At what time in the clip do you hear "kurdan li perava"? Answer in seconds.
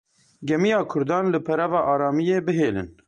0.91-1.79